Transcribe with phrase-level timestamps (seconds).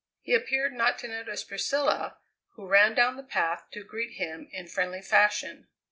[0.23, 2.17] He appeared not to notice Priscilla,
[2.55, 5.67] who ran down the path to greet him in friendly fashion.